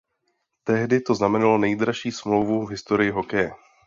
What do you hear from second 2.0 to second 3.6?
smlouvu v historii hokeje.